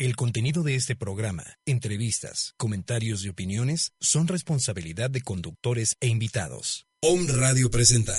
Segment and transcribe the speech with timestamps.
[0.00, 6.86] El contenido de este programa, entrevistas, comentarios y opiniones son responsabilidad de conductores e invitados.
[7.02, 8.14] Om Radio presenta.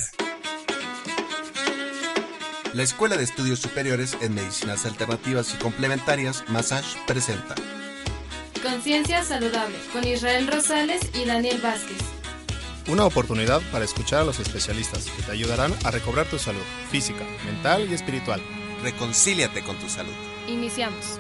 [2.74, 7.56] La Escuela de Estudios Superiores en Medicinas Alternativas y Complementarias, Massage, presenta.
[8.62, 11.98] Conciencia Saludable, con Israel Rosales y Daniel Vázquez.
[12.90, 16.60] Una oportunidad para escuchar a los especialistas que te ayudarán a recobrar tu salud
[16.92, 18.42] física, mental y espiritual.
[18.84, 20.14] Reconcíliate con tu salud.
[20.50, 21.20] Iniciamos.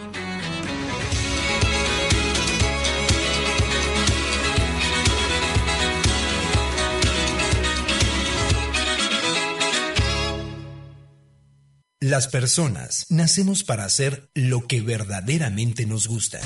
[12.01, 16.39] Las personas nacemos para hacer lo que verdaderamente nos gusta.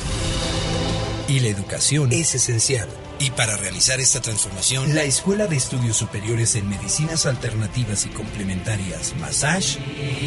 [1.27, 2.89] Y la educación es esencial.
[3.23, 9.15] Y para realizar esta transformación, la Escuela de Estudios Superiores en Medicinas Alternativas y Complementarias,
[9.15, 9.77] Massage,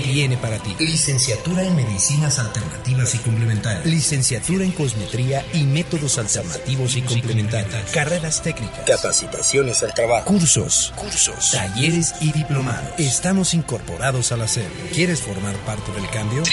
[0.02, 0.74] tiene para ti.
[0.78, 3.84] Licenciatura en Medicinas Alternativas y Complementarias.
[3.84, 7.90] Licenciatura en Cosmetría y Métodos Alternativos y Complementarios.
[7.92, 8.86] Carreras técnicas.
[8.86, 10.24] Capacitaciones al trabajo.
[10.24, 10.94] Cursos.
[10.96, 11.50] Cursos.
[11.50, 12.94] Talleres y diplomados.
[12.96, 14.70] Estamos incorporados al hacer.
[14.94, 16.44] ¿Quieres formar parte del cambio?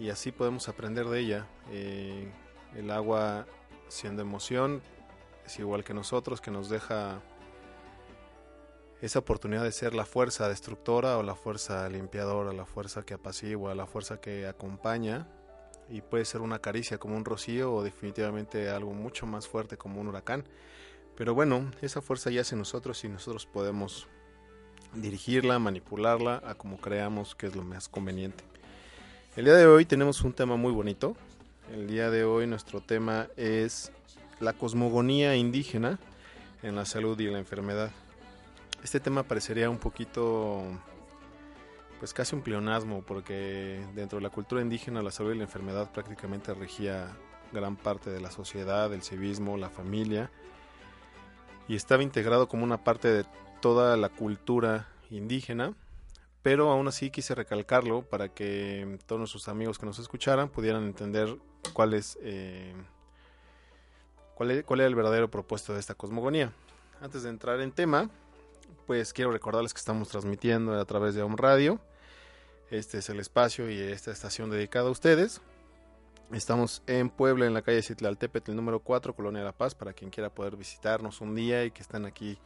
[0.00, 1.46] y así podemos aprender de ella.
[1.70, 2.32] Eh,
[2.74, 3.46] el agua,
[3.88, 4.82] siendo emoción,
[5.44, 7.20] es igual que nosotros, que nos deja
[9.02, 13.74] esa oportunidad de ser la fuerza destructora o la fuerza limpiadora, la fuerza que apacigua,
[13.74, 15.28] la fuerza que acompaña
[15.88, 20.00] y puede ser una caricia como un rocío o definitivamente algo mucho más fuerte como
[20.00, 20.44] un huracán.
[21.16, 24.06] Pero bueno, esa fuerza yace en nosotros y nosotros podemos
[24.94, 28.44] dirigirla, manipularla a como creamos que es lo más conveniente.
[29.34, 31.16] El día de hoy tenemos un tema muy bonito.
[31.72, 33.92] El día de hoy nuestro tema es
[34.40, 35.98] la cosmogonía indígena
[36.62, 37.90] en la salud y la enfermedad.
[38.84, 40.62] Este tema parecería un poquito,
[41.98, 45.90] pues casi un pleonasmo, porque dentro de la cultura indígena la salud y la enfermedad
[45.92, 47.16] prácticamente regía
[47.52, 50.30] gran parte de la sociedad, el civismo, la familia,
[51.68, 53.24] y estaba integrado como una parte de
[53.60, 55.74] toda la cultura indígena,
[56.42, 61.36] pero aún así quise recalcarlo para que todos nuestros amigos que nos escucharan pudieran entender
[61.72, 62.72] cuál es, eh,
[64.34, 66.52] cuál, es- cuál era el verdadero propósito de esta cosmogonía.
[67.00, 68.10] Antes de entrar en tema,
[68.86, 71.80] pues quiero recordarles que estamos transmitiendo a través de Home Radio.
[72.70, 75.40] Este es el espacio y esta estación dedicada a ustedes.
[76.32, 80.28] Estamos en Puebla, en la calle Citlaltépetl número 4, Colonia La Paz, para quien quiera
[80.28, 82.36] poder visitarnos un día y que están aquí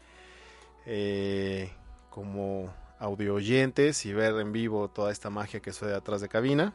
[0.84, 1.72] eh,
[2.10, 6.74] como audio oyentes y ver en vivo toda esta magia que sucede atrás de cabina.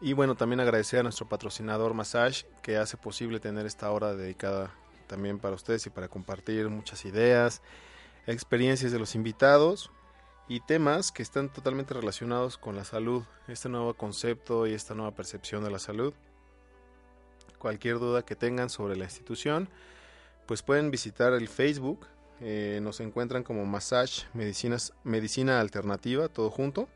[0.00, 4.74] Y bueno, también agradecer a nuestro patrocinador Massage que hace posible tener esta hora dedicada
[5.06, 7.62] también para ustedes y para compartir muchas ideas,
[8.26, 9.92] experiencias de los invitados
[10.50, 15.12] y temas que están totalmente relacionados con la salud, este nuevo concepto y esta nueva
[15.12, 16.12] percepción de la salud.
[17.60, 19.68] Cualquier duda que tengan sobre la institución,
[20.46, 22.04] pues pueden visitar el Facebook,
[22.40, 26.88] eh, nos encuentran como Massage Medicinas, Medicina Alternativa, todo junto,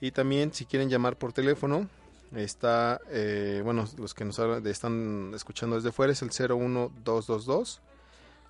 [0.00, 1.88] y también si quieren llamar por teléfono,
[2.34, 7.82] está, eh, bueno, los que nos están escuchando desde fuera es el 01222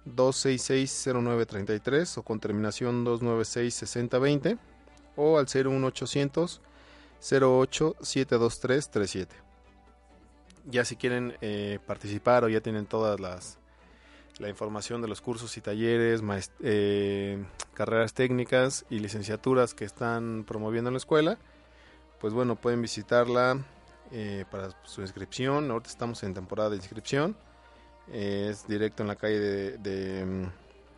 [0.06, 4.56] 266-0933 o con terminación 296-6020
[5.16, 6.60] o al 01800
[7.20, 9.36] 08 723 37.
[10.66, 13.58] Ya si quieren eh, participar o ya tienen todas las
[14.38, 16.20] la información de los cursos y talleres,
[16.60, 17.42] eh,
[17.72, 21.38] carreras técnicas y licenciaturas que están promoviendo en la escuela,
[22.20, 23.58] pues bueno, pueden visitarla
[24.12, 25.70] eh, para su inscripción.
[25.70, 27.36] Ahorita estamos en temporada de inscripción.
[28.12, 29.38] es directo en la calle
[29.78, 30.48] de,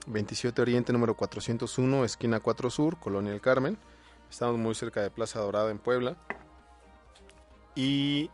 [0.06, 3.78] 27 mm, Oriente, número 401, esquina 4 Sur, Colonia El Carmen.
[4.30, 6.16] Estamos muy cerca de Plaza Dorada en Puebla.
[7.74, 8.30] Y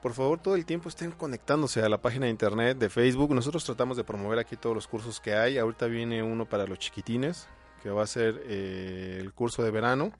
[0.00, 3.34] por favor todo el tiempo estén conectándose a la página de internet de Facebook.
[3.34, 5.58] Nosotros tratamos de promover aquí todos los cursos que hay.
[5.58, 7.48] Ahorita viene uno para los chiquitines,
[7.82, 10.12] que va a ser eh, el curso de verano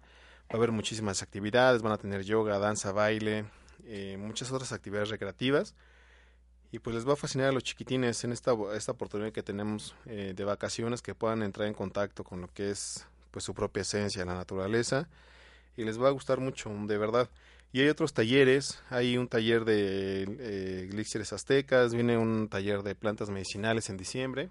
[0.53, 3.47] Va a haber muchísimas actividades, van a tener yoga, danza, baile,
[3.87, 5.75] eh, muchas otras actividades recreativas.
[6.71, 9.95] Y pues les va a fascinar a los chiquitines en esta, esta oportunidad que tenemos
[10.05, 13.81] eh, de vacaciones que puedan entrar en contacto con lo que es pues su propia
[13.81, 15.09] esencia, la naturaleza.
[15.75, 17.31] Y les va a gustar mucho, de verdad.
[17.73, 23.31] Y hay otros talleres, hay un taller de eh, aztecas, viene un taller de plantas
[23.31, 24.51] medicinales en diciembre.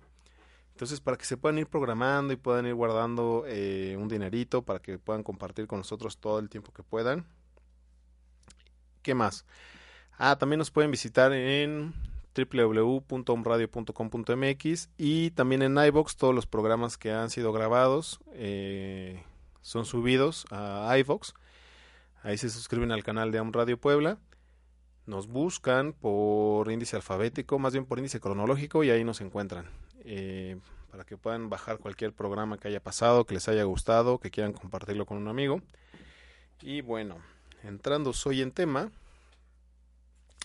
[0.82, 4.80] Entonces, para que se puedan ir programando y puedan ir guardando eh, un dinerito para
[4.80, 7.28] que puedan compartir con nosotros todo el tiempo que puedan.
[9.04, 9.46] ¿Qué más?
[10.18, 11.94] Ah, también nos pueden visitar en
[12.36, 19.24] www.omradio.com.mx y también en iBox todos los programas que han sido grabados eh,
[19.62, 21.36] son subidos a iVox.
[22.24, 24.18] Ahí se suscriben al canal de Om Radio Puebla.
[25.06, 29.70] Nos buscan por índice alfabético, más bien por índice cronológico y ahí nos encuentran.
[30.06, 30.58] Eh,
[30.92, 34.52] para que puedan bajar cualquier programa que haya pasado, que les haya gustado, que quieran
[34.52, 35.62] compartirlo con un amigo.
[36.62, 37.18] Y bueno,
[37.64, 38.92] entrando hoy en tema,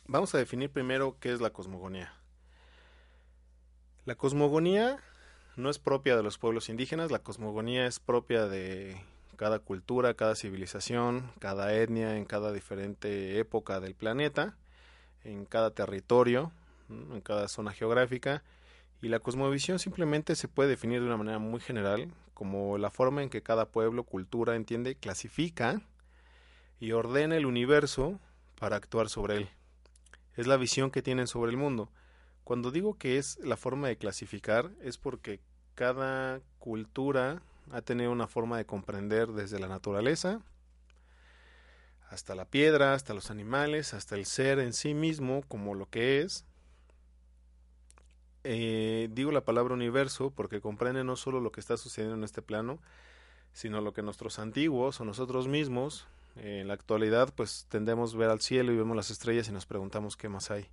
[0.07, 2.13] vamos a definir primero qué es la cosmogonía.
[4.05, 4.99] La cosmogonía
[5.57, 8.97] no es propia de los pueblos indígenas, la cosmogonía es propia de
[9.35, 14.57] cada cultura, cada civilización, cada etnia, en cada diferente época del planeta,
[15.25, 16.53] en cada territorio,
[16.89, 18.45] en cada zona geográfica
[19.07, 23.23] y la cosmovisión simplemente se puede definir de una manera muy general como la forma
[23.23, 25.81] en que cada pueblo, cultura, entiende, clasifica
[26.81, 28.19] y ordena el universo
[28.59, 29.49] para actuar sobre él.
[30.35, 31.89] Es la visión que tienen sobre el mundo.
[32.43, 35.39] Cuando digo que es la forma de clasificar es porque
[35.77, 40.41] cada cultura ha tenido una forma de comprender desde la naturaleza
[42.11, 46.23] hasta la piedra, hasta los animales, hasta el ser en sí mismo como lo que
[46.23, 46.45] es,
[48.49, 52.43] eh, digo la palabra universo porque comprende no solo lo que está sucediendo en este
[52.43, 52.79] plano,
[53.53, 56.07] sino lo que nuestros antiguos o nosotros mismos
[56.37, 59.53] eh, en la actualidad pues tendemos a ver al cielo y vemos las estrellas y
[59.53, 60.69] nos preguntamos qué más hay.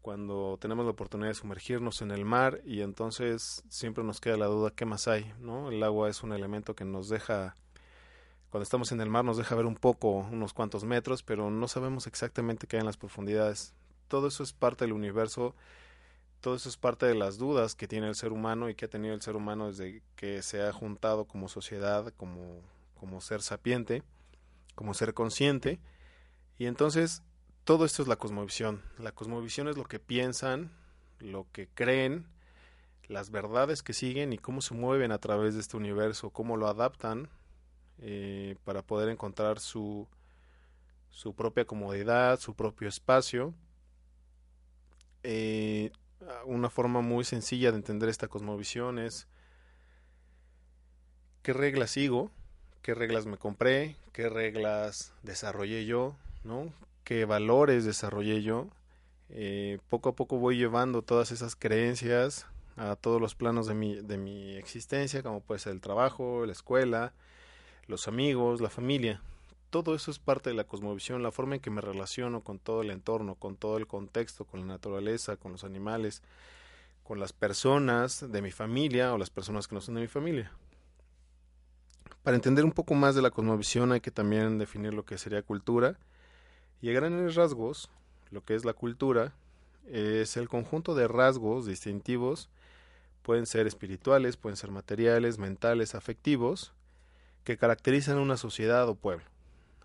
[0.00, 4.46] Cuando tenemos la oportunidad de sumergirnos en el mar y entonces siempre nos queda la
[4.46, 5.70] duda qué más hay, ¿no?
[5.70, 7.54] El agua es un elemento que nos deja
[8.50, 11.68] cuando estamos en el mar nos deja ver un poco, unos cuantos metros, pero no
[11.68, 13.72] sabemos exactamente qué hay en las profundidades.
[14.08, 15.54] Todo eso es parte del universo
[16.42, 18.88] todo eso es parte de las dudas que tiene el ser humano y que ha
[18.88, 22.60] tenido el ser humano desde que se ha juntado como sociedad, como,
[22.98, 24.02] como ser sapiente,
[24.74, 25.78] como ser consciente.
[26.58, 27.22] Y entonces
[27.62, 28.82] todo esto es la cosmovisión.
[28.98, 30.72] La cosmovisión es lo que piensan,
[31.20, 32.26] lo que creen,
[33.06, 36.66] las verdades que siguen y cómo se mueven a través de este universo, cómo lo
[36.66, 37.28] adaptan
[37.98, 40.08] eh, para poder encontrar su,
[41.08, 43.54] su propia comodidad, su propio espacio.
[45.22, 45.92] Eh,
[46.44, 49.26] una forma muy sencilla de entender esta cosmovisión es
[51.42, 52.30] qué reglas sigo,
[52.82, 56.72] qué reglas me compré, qué reglas desarrollé yo, ¿no?
[57.04, 58.68] qué valores desarrollé yo.
[59.28, 62.46] Eh, poco a poco voy llevando todas esas creencias
[62.76, 66.52] a todos los planos de mi, de mi existencia, como puede ser el trabajo, la
[66.52, 67.12] escuela,
[67.86, 69.22] los amigos, la familia
[69.72, 72.82] todo eso es parte de la cosmovisión, la forma en que me relaciono con todo
[72.82, 76.22] el entorno, con todo el contexto, con la naturaleza, con los animales,
[77.02, 80.52] con las personas de mi familia o las personas que no son de mi familia.
[82.22, 85.40] Para entender un poco más de la cosmovisión hay que también definir lo que sería
[85.40, 85.98] cultura.
[86.82, 87.88] Y a grandes rasgos,
[88.30, 89.32] lo que es la cultura
[89.86, 92.50] es el conjunto de rasgos distintivos,
[93.22, 96.74] pueden ser espirituales, pueden ser materiales, mentales, afectivos,
[97.42, 99.31] que caracterizan una sociedad o pueblo.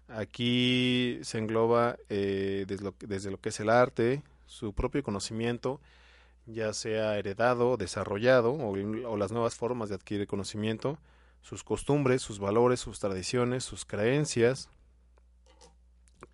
[0.07, 5.81] Aquí se engloba eh, desde, lo, que es el arte, su propio conocimiento,
[6.45, 10.97] ya sea heredado, desarrollado o, las nuevas formas de adquirir conocimiento,
[11.41, 14.69] sus costumbres, sus valores, sus tradiciones, sus creencias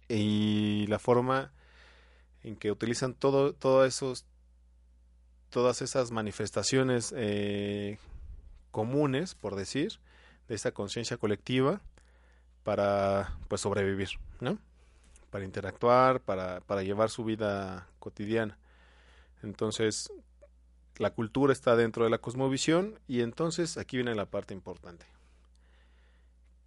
[0.08, 1.52] y la forma
[2.44, 4.26] en que utilizan todo, esos,
[5.50, 7.98] todas esas manifestaciones eh,
[8.70, 10.00] comunes, por decir,
[10.48, 11.82] de esta conciencia colectiva
[12.64, 14.58] para pues sobrevivir, ¿no?
[15.30, 18.58] Para interactuar, para, para llevar su vida cotidiana.
[19.42, 20.12] Entonces,
[20.98, 25.06] la cultura está dentro de la cosmovisión y entonces aquí viene la parte importante.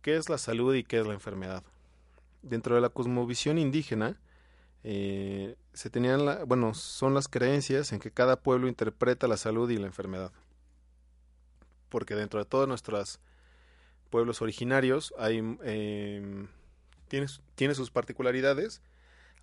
[0.02, 1.62] ¿Qué es la salud y qué es la enfermedad?
[2.48, 4.18] dentro de la cosmovisión indígena,
[4.84, 9.68] eh, se tenían, la, bueno, son las creencias en que cada pueblo interpreta la salud
[9.70, 10.32] y la enfermedad.
[11.88, 13.20] Porque dentro de todos nuestros
[14.06, 16.46] pueblos originarios hay, eh,
[17.08, 18.82] tiene, tiene sus particularidades,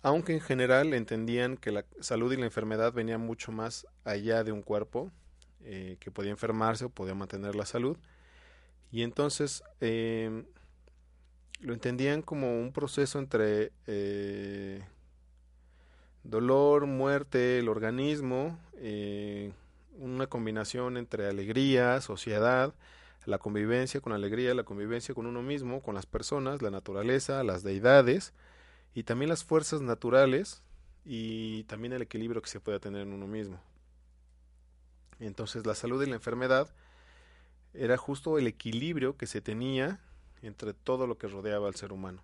[0.02, 4.52] aunque en general entendían que la salud y la enfermedad venían mucho más allá de
[4.52, 5.10] un cuerpo
[5.64, 7.96] eh, que podía enfermarse o podía mantener la salud.
[8.90, 10.44] Y entonces eh,
[11.60, 14.84] lo entendían como un proceso entre eh,
[16.22, 19.52] dolor, muerte, el organismo, eh,
[19.98, 22.74] una combinación entre alegría, sociedad,
[23.26, 27.62] la convivencia con alegría, la convivencia con uno mismo, con las personas, la naturaleza, las
[27.62, 28.32] deidades
[28.94, 30.62] y también las fuerzas naturales
[31.04, 33.60] y también el equilibrio que se puede tener en uno mismo.
[35.20, 36.68] Entonces la salud y la enfermedad
[37.72, 40.00] era justo el equilibrio que se tenía
[40.42, 42.22] entre todo lo que rodeaba al ser humano.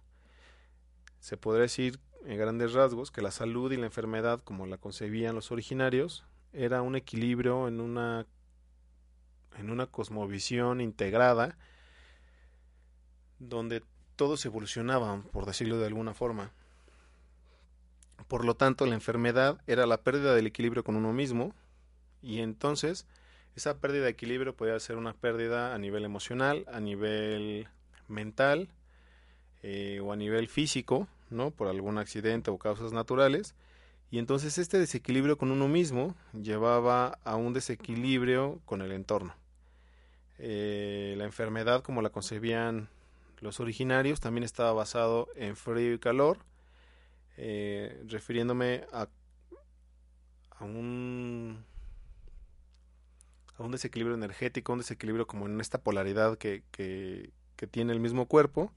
[1.19, 5.35] Se podría decir en grandes rasgos que la salud y la enfermedad, como la concebían
[5.35, 8.26] los originarios, era un equilibrio en una
[9.61, 11.57] en una cosmovisión integrada
[13.38, 13.83] donde
[14.17, 16.52] todos evolucionaban, por decirlo de alguna forma.
[18.29, 21.55] Por lo tanto, la enfermedad era la pérdida del equilibrio con uno mismo
[22.23, 23.07] y entonces
[23.57, 27.69] esa pérdida de equilibrio podía ser una pérdida a nivel emocional, a nivel
[28.09, 28.69] mental
[29.62, 31.50] eh, o a nivel físico, ¿no?
[31.50, 33.55] Por algún accidente o causas naturales.
[34.11, 39.35] Y entonces este desequilibrio con uno mismo llevaba a un desequilibrio con el entorno.
[40.42, 42.88] Eh, la enfermedad, como la concebían
[43.40, 46.38] los originarios, también estaba basado en frío y calor,
[47.37, 49.09] eh, refiriéndome a,
[50.61, 51.62] un,
[53.59, 58.00] a un desequilibrio energético, un desequilibrio como en esta polaridad que, que, que tiene el
[58.00, 58.73] mismo cuerpo.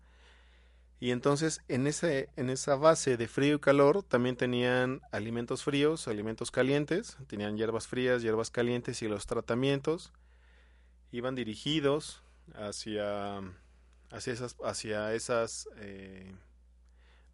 [0.99, 6.09] Y entonces en, ese, en esa base de frío y calor también tenían alimentos fríos,
[6.09, 10.11] alimentos calientes, tenían hierbas frías, hierbas calientes y los tratamientos
[11.13, 12.23] iban dirigidos
[12.55, 13.37] hacia,
[14.09, 16.33] hacia esas, hacia esas eh,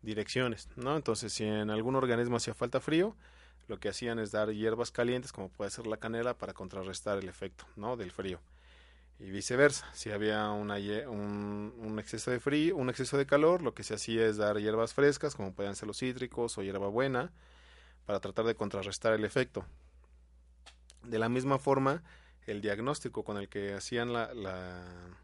[0.02, 0.96] direcciones, ¿no?
[0.96, 3.16] Entonces si en algún organismo hacía falta frío,
[3.68, 7.30] lo que hacían es dar hierbas calientes como puede ser la canela para contrarrestar el
[7.30, 7.96] efecto, ¿no?
[7.96, 8.40] Del frío
[9.18, 9.88] y viceversa.
[9.94, 10.76] Si había una,
[11.08, 14.58] un, un, exceso de frío, un exceso de calor, lo que se hacía es dar
[14.58, 17.32] hierbas frescas, como pueden ser los cítricos o hierba buena,
[18.06, 19.66] para tratar de contrarrestar el efecto.
[21.04, 22.02] De la misma forma,
[22.46, 25.18] el diagnóstico con el que hacían la, la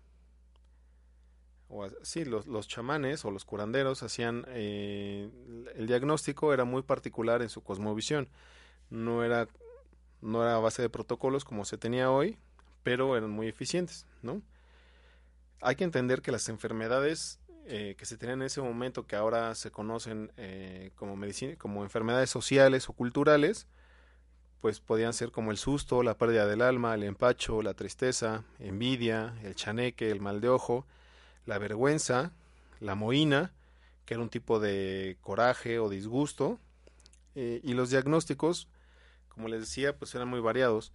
[1.70, 5.30] o, sí, los, los, chamanes o los curanderos hacían eh,
[5.76, 8.30] el diagnóstico era muy particular en su cosmovisión.
[8.90, 9.48] No era,
[10.22, 12.38] no era a base de protocolos como se tenía hoy,
[12.84, 14.42] pero eran muy eficientes, ¿no?
[15.62, 19.56] Hay que entender que las enfermedades eh, que se tenían en ese momento, que ahora
[19.56, 23.68] se conocen eh, como, medicina, como enfermedades sociales o culturales,
[24.62, 29.36] pues podían ser como el susto, la pérdida del alma, el empacho, la tristeza, envidia,
[29.44, 30.86] el chaneque, el mal de ojo,
[31.46, 32.32] la vergüenza,
[32.80, 33.52] la moína,
[34.06, 36.60] que era un tipo de coraje o disgusto,
[37.36, 38.68] eh, y los diagnósticos,
[39.30, 40.94] como les decía, pues eran muy variados.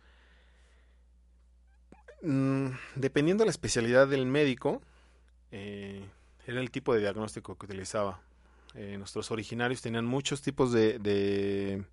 [2.22, 4.82] Mm, dependiendo de la especialidad del médico,
[5.52, 6.04] eh,
[6.46, 8.20] era el tipo de diagnóstico que utilizaba.
[8.74, 11.84] Eh, nuestros originarios tenían muchos tipos de, de,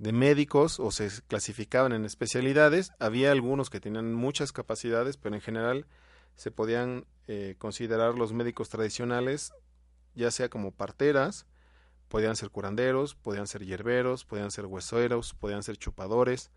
[0.00, 2.92] médicos o se clasificaban en especialidades.
[2.98, 5.86] Había algunos que tenían muchas capacidades, pero en general
[6.36, 9.52] se podían eh, considerar los médicos tradicionales,
[10.14, 11.46] ya sea como parteras,
[12.08, 16.50] podían ser curanderos, podían ser hierberos, podían ser hueseros, podían ser chupadores,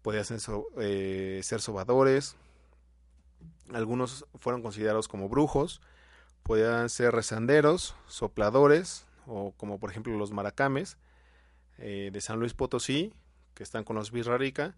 [0.00, 0.40] podían ser,
[0.78, 2.36] eh, ser sobadores,
[3.72, 5.82] algunos fueron considerados como brujos,
[6.42, 10.96] podían ser rezanderos, sopladores, o como por ejemplo los maracames
[11.78, 13.12] eh, de San Luis Potosí,
[13.54, 14.76] que están con los Birrarica.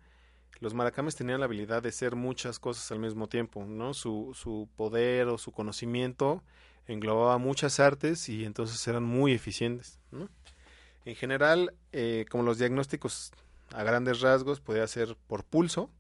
[0.61, 3.95] Los maracames tenían la habilidad de ser muchas cosas al mismo tiempo, ¿no?
[3.95, 6.43] Su, su poder o su conocimiento
[6.87, 10.29] englobaba muchas artes y entonces eran muy eficientes, ¿no?
[11.05, 13.33] En general, eh, como los diagnósticos
[13.73, 15.91] a grandes rasgos podía ser por pulso,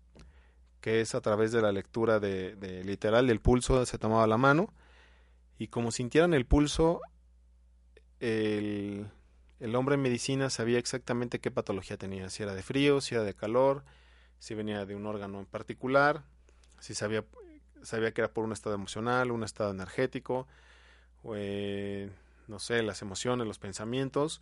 [0.80, 4.72] que es a través de la lectura de, literal del pulso se tomaba la mano
[5.58, 7.00] y como sintieran el pulso
[8.18, 9.06] el,
[9.60, 13.24] el, hombre en medicina sabía exactamente qué patología tenía, si era de frío, si era
[13.24, 13.84] de calor,
[14.38, 16.24] si venía de un órgano en particular,
[16.80, 17.24] si sabía,
[17.82, 20.48] sabía que era por un estado emocional, un estado energético,
[21.22, 22.10] o, eh,
[22.48, 24.40] no sé, las emociones, los pensamientos,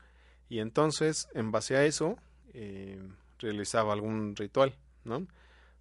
[0.49, 2.17] y entonces en base a eso
[2.55, 3.03] eh,
[3.39, 5.27] realizaba algún ritual, ¿no?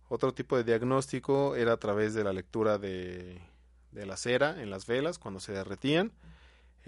[0.10, 3.41] Otro tipo de diagnóstico era a través de la lectura de,
[3.91, 6.12] de la cera en las velas cuando se derretían.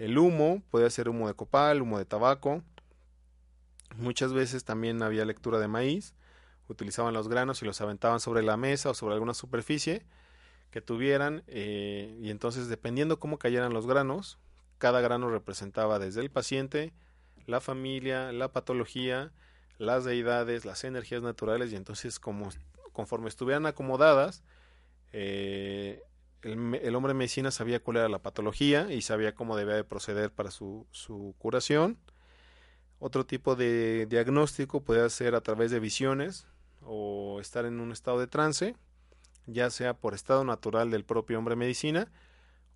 [0.00, 2.62] El humo podía ser humo de copal, humo de tabaco.
[3.96, 6.14] Muchas veces también había lectura de maíz.
[6.68, 10.06] Utilizaban los granos y los aventaban sobre la mesa o sobre alguna superficie
[10.70, 14.38] que tuvieran eh, y entonces dependiendo cómo cayeran los granos,
[14.78, 16.94] cada grano representaba desde el paciente,
[17.44, 19.32] la familia, la patología,
[19.76, 22.48] las deidades, las energías naturales y entonces como
[22.94, 24.44] conforme estuvieran acomodadas,
[25.12, 26.02] eh,
[26.42, 30.50] el, hombre medicina sabía cuál era la patología y sabía cómo debía de proceder para
[30.50, 31.98] su, su curación.
[32.98, 36.46] Otro tipo de diagnóstico puede ser a través de visiones
[36.82, 38.76] o estar en un estado de trance,
[39.46, 42.10] ya sea por estado natural del propio hombre medicina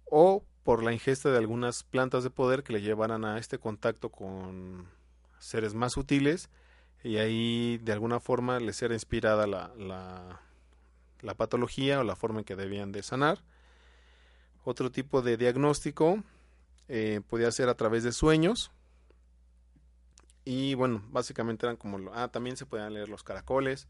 [0.06, 4.10] o por la ingesta de algunas plantas de poder que le llevaran a este contacto
[4.10, 4.88] con
[5.38, 6.48] seres más sutiles
[7.02, 9.70] y ahí de alguna forma les era inspirada la,
[11.22, 13.42] la, patología o la forma en que debían de sanar.
[14.64, 16.22] Otro tipo de diagnóstico
[16.88, 18.72] eh, podía ser a través de sueños.
[20.44, 22.10] Y bueno, básicamente eran como...
[22.12, 23.86] Ah, también se podían leer los caracoles.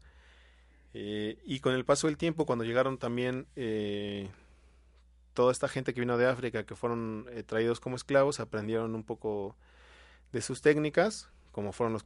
[0.93, 4.29] Eh, y con el paso del tiempo, cuando llegaron también eh,
[5.33, 9.55] toda esta gente que vino de África, que fueron traídos como esclavos, aprendieron un poco
[10.31, 12.03] de sus técnicas como fueron los,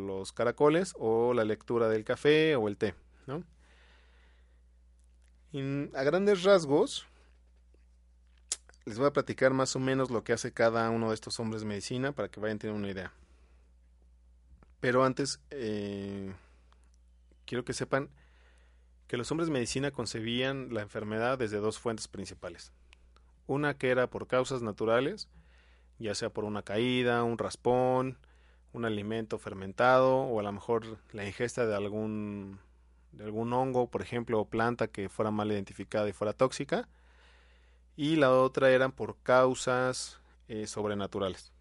[0.00, 2.94] los caracoles o la lectura del café o el té.
[3.26, 3.44] ¿no?
[5.94, 7.06] a grandes rasgos,
[8.86, 11.62] les voy a platicar más o menos lo que hace cada uno de estos hombres
[11.62, 13.12] de medicina para que vayan teniendo una idea.
[14.78, 16.32] Pero antes, eh,
[17.44, 18.08] quiero que sepan
[19.08, 22.72] que los hombres de medicina concebían la enfermedad desde dos fuentes principales.
[23.48, 25.28] Una que era por causas naturales,
[25.98, 28.18] ya sea por una caída, un raspón,
[28.72, 32.60] un alimento fermentado o a lo mejor la ingesta de algún
[33.10, 36.86] de algún hongo, por ejemplo, o planta que fuera mal identificada y fuera tóxica.
[37.96, 41.52] Y la otra eran por causas eh, sobrenaturales.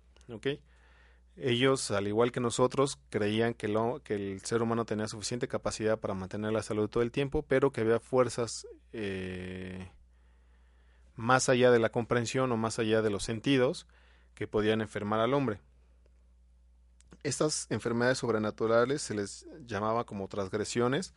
[1.37, 5.99] Ellos, al igual que nosotros, creían que, lo, que el ser humano tenía suficiente capacidad
[5.99, 9.91] para mantener la salud todo el tiempo, pero que había fuerzas eh,
[11.15, 13.85] más allá de la comprensión o más allá de los sentidos
[14.33, 15.59] que podían enfermar al hombre.
[17.23, 21.13] Estas enfermedades sobrenaturales se les llamaba como transgresiones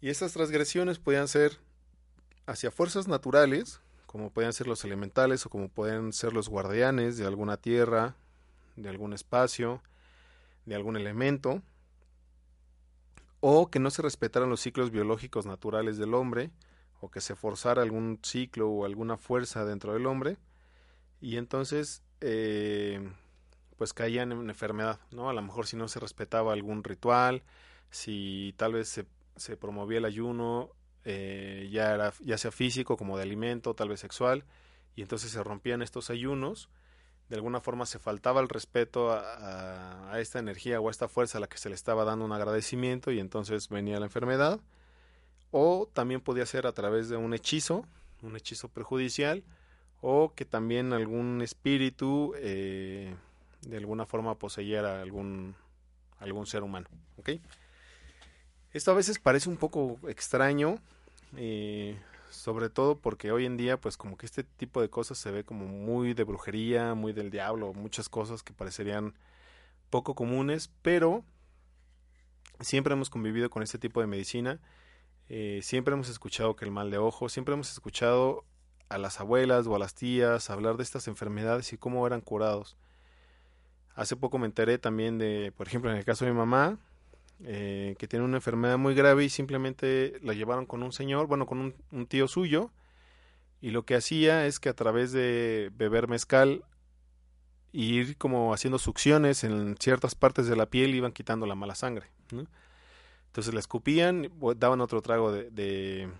[0.00, 1.58] y estas transgresiones podían ser
[2.46, 3.81] hacia fuerzas naturales,
[4.12, 8.14] como podían ser los elementales o como pueden ser los guardianes de alguna tierra,
[8.76, 9.82] de algún espacio,
[10.66, 11.62] de algún elemento,
[13.40, 16.50] o que no se respetaran los ciclos biológicos naturales del hombre,
[17.00, 20.36] o que se forzara algún ciclo o alguna fuerza dentro del hombre,
[21.22, 23.10] y entonces eh,
[23.78, 25.30] pues caían en enfermedad, ¿no?
[25.30, 27.42] A lo mejor si no se respetaba algún ritual,
[27.90, 30.70] si tal vez se promovía el ayuno,
[31.04, 34.44] eh, ya, era, ya sea físico como de alimento, tal vez sexual,
[34.94, 36.68] y entonces se rompían estos ayunos,
[37.28, 41.40] de alguna forma se faltaba el respeto a, esta energía o a esta fuerza a
[41.40, 44.60] la que se le estaba dando un agradecimiento y entonces venía la enfermedad,
[45.50, 47.86] o también podía ser a través de un hechizo,
[48.22, 49.42] un hechizo perjudicial,
[50.00, 53.14] o que también algún espíritu eh,
[53.62, 55.54] de alguna forma poseyera algún,
[56.18, 56.88] algún ser humano.
[57.18, 57.30] ¿ok?
[58.72, 60.78] Esto a veces parece un poco extraño,
[61.36, 61.98] eh,
[62.30, 65.44] sobre todo porque hoy en día pues como que este tipo de cosas se ve
[65.44, 69.12] como muy de brujería, muy del diablo, muchas cosas que parecerían
[69.90, 71.22] poco comunes, pero
[72.60, 74.58] siempre hemos convivido con este tipo de medicina,
[75.28, 78.44] eh, siempre hemos escuchado que el mal de ojo, siempre hemos escuchado
[78.88, 82.78] a las abuelas o a las tías hablar de estas enfermedades y cómo eran curados.
[83.94, 86.78] Hace poco me enteré también de, por ejemplo, en el caso de mi mamá,
[87.44, 91.46] eh, que tiene una enfermedad muy grave y simplemente la llevaron con un señor, bueno,
[91.46, 92.70] con un, tío suyo,
[93.60, 96.64] y lo que hacía es que a través de beber mezcal
[97.72, 101.74] y ir como haciendo succiones en ciertas partes de la piel iban quitando la mala
[101.74, 102.06] sangre.
[103.26, 106.10] Entonces la escupían, daban otro trago de, de,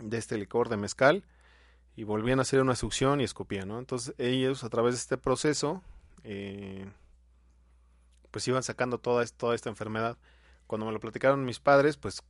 [0.00, 1.24] de, este licor de mezcal
[1.94, 3.68] y volvían a hacer una succión y escupían.
[3.68, 3.78] ¿no?
[3.78, 5.82] Entonces ellos a través de este proceso
[6.24, 6.86] eh,
[8.30, 10.16] pues iban sacando toda, esta enfermedad.
[10.66, 12.22] Cuando me lo platicaron mis padres, pues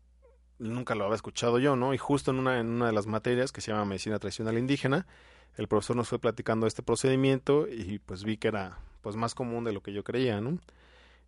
[0.59, 1.95] nunca lo había escuchado yo, ¿no?
[1.95, 5.07] Y justo en una, en una de las materias que se llama Medicina Tradicional Indígena,
[5.57, 9.65] el profesor nos fue platicando este procedimiento y pues vi que era pues más común
[9.65, 10.59] de lo que yo creía, ¿no?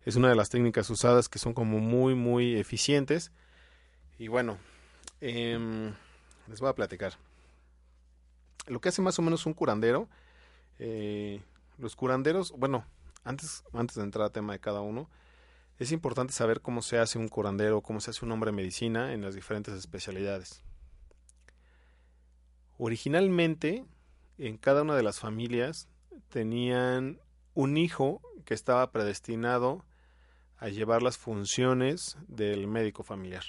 [0.05, 3.31] Es una de las técnicas usadas que son como muy, muy eficientes.
[4.17, 4.57] Y bueno,
[5.19, 5.93] em,
[6.47, 7.13] les voy a platicar.
[8.67, 10.07] Lo que hace más o menos un curandero,
[10.79, 11.41] eh,
[11.77, 12.85] los curanderos, bueno,
[13.23, 15.09] antes, antes de entrar al tema de cada uno,
[15.77, 19.13] es importante saber cómo se hace un curandero, cómo se hace un hombre de medicina
[19.13, 20.63] en las diferentes especialidades.
[22.77, 23.85] Originalmente,
[24.37, 25.87] en cada una de las familias
[26.29, 27.19] tenían
[27.53, 29.85] un hijo que estaba predestinado
[30.57, 33.43] a llevar las funciones del médico familiar.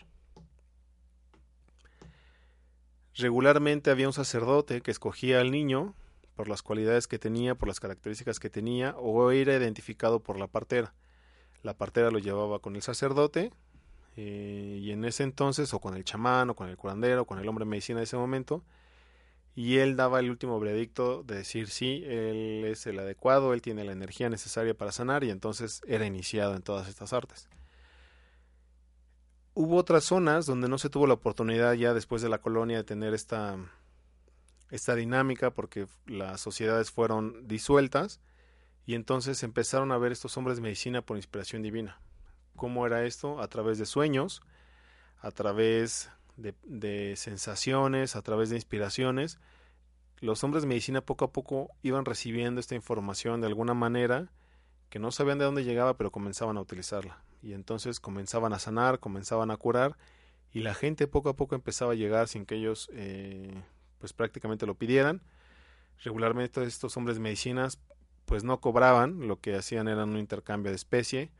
[3.14, 5.94] Regularmente había un sacerdote que escogía al niño
[6.34, 10.46] por las cualidades que tenía, por las características que tenía, o era identificado por la
[10.46, 10.94] partera.
[11.62, 13.52] La partera lo llevaba con el sacerdote,
[14.16, 17.38] eh, y en ese entonces, o con el chamán, o con el curandero, o con
[17.38, 18.64] el hombre de medicina de ese momento,
[19.54, 23.84] y él daba el último veredicto de decir sí, él es el adecuado, él tiene
[23.84, 27.48] la energía necesaria para sanar, y entonces era iniciado en todas estas artes.
[29.54, 32.84] Hubo otras zonas donde no se tuvo la oportunidad ya después de la colonia de
[32.84, 33.58] tener esta,
[34.72, 38.20] esta dinámica porque las sociedades fueron disueltas
[38.86, 42.00] y entonces empezaron a ver estos hombres de medicina por inspiración divina.
[42.56, 43.40] ¿Cómo era esto?
[43.40, 44.40] A través de sueños,
[45.20, 49.38] a través de, de sensaciones, a través de inspiraciones.
[50.20, 54.32] Los hombres de medicina poco a poco iban recibiendo esta información de alguna manera
[54.88, 57.22] que no sabían de dónde llegaba, pero comenzaban a utilizarla.
[57.42, 59.98] Y entonces comenzaban a sanar, comenzaban a curar,
[60.50, 63.62] y la gente poco a poco empezaba a llegar sin que ellos eh,
[64.02, 65.22] pues prácticamente lo pidieran.
[66.02, 67.78] Regularmente estos hombres medicinas
[68.24, 71.30] pues no cobraban, lo que hacían era un intercambio de especie,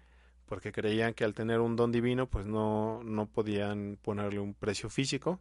[0.46, 4.90] porque creían que al tener un don divino pues no, no podían ponerle un precio
[4.90, 5.40] físico.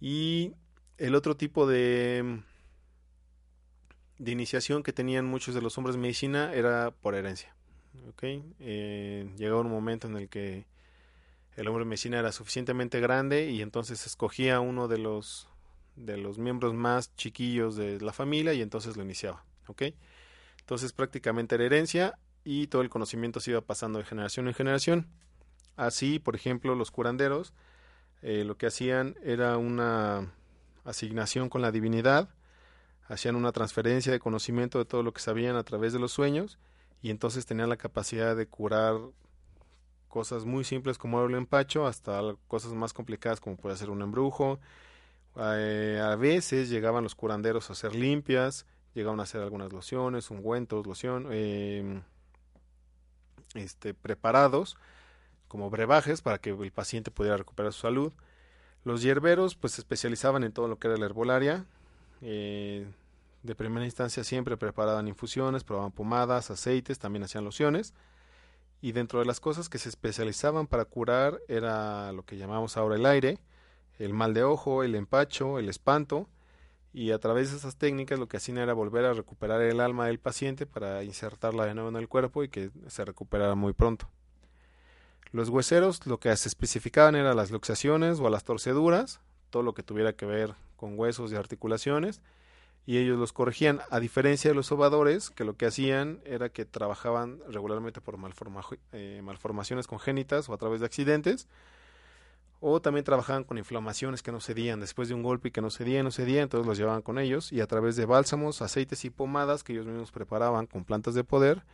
[0.00, 0.54] Y
[0.96, 2.40] el otro tipo de,
[4.16, 7.54] de iniciación que tenían muchos de los hombres medicina era por herencia.
[8.08, 8.42] ¿okay?
[8.58, 10.64] Eh, llegaba un momento en el que
[11.56, 15.48] el hombre medicina era suficientemente grande y entonces escogía uno de los
[15.96, 19.82] de los miembros más chiquillos de la familia y entonces lo iniciaba, ¿ok?
[20.60, 25.06] Entonces prácticamente era herencia y todo el conocimiento se iba pasando de generación en generación.
[25.76, 27.52] Así, por ejemplo, los curanderos
[28.22, 30.32] eh, lo que hacían era una
[30.84, 32.30] asignación con la divinidad
[33.08, 36.58] hacían una transferencia de conocimiento de todo lo que sabían a través de los sueños
[37.02, 38.96] y entonces tenían la capacidad de curar
[40.12, 44.60] cosas muy simples como el empacho hasta cosas más complicadas como puede ser un embrujo.
[45.36, 50.86] Eh, a veces llegaban los curanderos a hacer limpias, llegaban a hacer algunas lociones, ungüentos,
[50.86, 52.02] loción, em,
[53.54, 54.76] este, preparados
[55.48, 58.12] como brebajes para que el paciente pudiera recuperar su salud.
[58.84, 61.64] Los hierberos pues se especializaban en todo lo que era la herbolaria,
[62.20, 62.86] eh,
[63.42, 67.94] de primera instancia siempre preparaban infusiones, probaban pomadas, aceites, también hacían lociones.
[68.82, 72.96] Y dentro de las cosas que se especializaban para curar era lo que llamamos ahora
[72.96, 73.38] el aire,
[74.00, 76.28] el mal de ojo, el empacho, el espanto.
[76.92, 80.08] Y a través de esas técnicas lo que hacían era volver a recuperar el alma
[80.08, 84.10] del paciente para insertarla de nuevo en el cuerpo y que se recuperara muy pronto.
[85.30, 89.84] Los hueseros lo que se especificaban eran las luxaciones o las torceduras, todo lo que
[89.84, 92.20] tuviera que ver con huesos y articulaciones,
[92.84, 96.64] y ellos los corregían, a diferencia de los sobadores, que lo que hacían era que
[96.64, 98.18] trabajaban regularmente por
[98.92, 101.46] eh, malformaciones congénitas o a través de accidentes,
[102.60, 105.70] o también trabajaban con inflamaciones que no cedían después de un golpe y que no
[105.70, 109.10] cedían, no cedían, entonces los llevaban con ellos, y a través de bálsamos, aceites y
[109.10, 111.64] pomadas que ellos mismos preparaban con plantas de poder,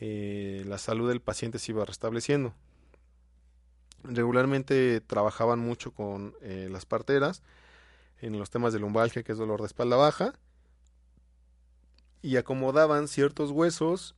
[0.00, 2.54] eh, la salud del paciente se iba restableciendo.
[4.04, 7.42] Regularmente trabajaban mucho con eh, las parteras,
[8.20, 10.34] en los temas de lumbalgia, que es dolor de espalda baja,
[12.22, 14.14] y acomodaban ciertos huesos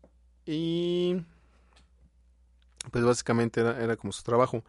[0.46, 1.22] y
[2.90, 4.64] pues básicamente era, como su trabajo.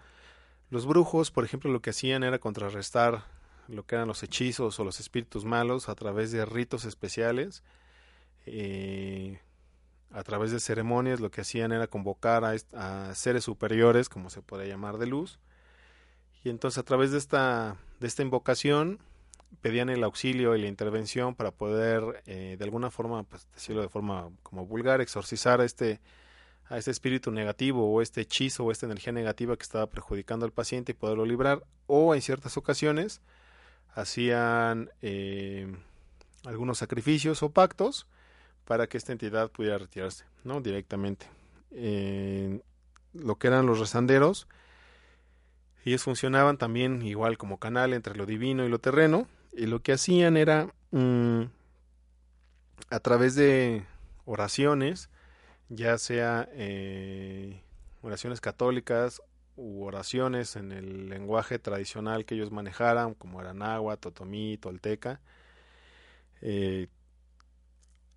[0.69, 3.23] Los brujos, por ejemplo, lo que hacían era contrarrestar
[3.67, 7.63] lo que eran los hechizos o los espíritus malos a través de ritos especiales,
[8.45, 9.39] eh,
[10.11, 14.67] a través de ceremonias, lo que hacían era convocar a, seres superiores, como se puede
[14.67, 15.39] llamar, de luz,
[16.43, 18.99] y entonces a través de esta, de esta invocación
[19.59, 23.89] pedían el auxilio y la intervención para poder eh, de alguna forma, pues decirlo de
[23.89, 25.99] forma como vulgar, exorcizar a este,
[26.69, 30.93] este espíritu negativo o este hechizo o esta energía negativa que estaba perjudicando al paciente
[30.93, 31.63] y poderlo librar.
[31.87, 33.21] O en ciertas ocasiones
[33.93, 35.75] hacían eh,
[36.45, 38.07] algunos sacrificios o pactos
[38.65, 40.61] para que esta entidad pudiera retirarse, ¿no?
[40.61, 41.27] Directamente.
[43.13, 44.47] lo que eran los rezanderos,
[45.83, 49.93] ellos funcionaban también igual como canal entre lo divino y lo terreno, y lo que
[49.93, 51.43] hacían era mm,
[52.89, 53.85] a través de
[54.25, 55.09] oraciones,
[55.69, 57.61] ya sea eh,
[58.01, 59.21] oraciones católicas
[59.55, 65.19] u oraciones en el lenguaje tradicional que ellos manejaran, como era náhuatl, totomí, tolteca,
[66.41, 66.87] eh,